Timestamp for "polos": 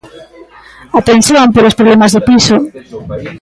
1.53-1.77